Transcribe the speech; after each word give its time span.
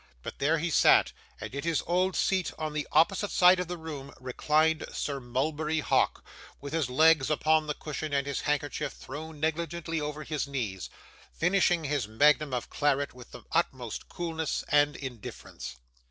But 0.23 0.39
there 0.39 0.57
he 0.57 0.71
sat; 0.71 1.11
and 1.39 1.53
in 1.53 1.63
his 1.63 1.83
old 1.85 2.15
seat 2.15 2.51
on 2.57 2.73
the 2.73 2.87
opposite 2.91 3.29
side 3.29 3.59
of 3.59 3.67
the 3.67 3.77
room 3.77 4.11
reclined 4.19 4.83
Sir 4.91 5.19
Mulberry 5.19 5.79
Hawk, 5.81 6.25
with 6.59 6.73
his 6.73 6.89
legs 6.89 7.29
upon 7.29 7.67
the 7.67 7.75
cushion, 7.75 8.11
and 8.11 8.25
his 8.25 8.41
handkerchief 8.41 8.93
thrown 8.93 9.39
negligently 9.39 10.01
over 10.01 10.23
his 10.23 10.47
knees: 10.47 10.89
finishing 11.35 11.83
his 11.83 12.07
magnum 12.07 12.51
of 12.51 12.67
claret 12.67 13.13
with 13.13 13.29
the 13.29 13.43
utmost 13.51 14.09
coolness 14.09 14.63
and 14.69 14.95
indifference. 14.95 15.75